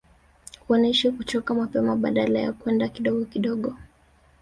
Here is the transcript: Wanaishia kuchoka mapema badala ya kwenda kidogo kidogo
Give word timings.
Wanaishia 0.69 1.11
kuchoka 1.11 1.53
mapema 1.53 1.95
badala 1.95 2.39
ya 2.39 2.53
kwenda 2.53 2.89
kidogo 2.89 3.25
kidogo 3.25 3.75